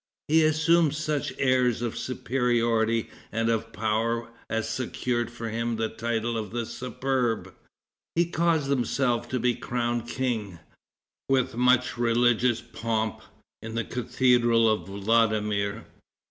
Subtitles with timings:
[0.27, 6.39] He assumed such airs of superiority and of power as secured for him the title
[6.39, 7.53] of The Superb.
[8.15, 10.57] He caused himself to be crowned king,
[11.29, 13.21] with much religious pomp,
[13.61, 15.85] in the cathedral of Vladimir.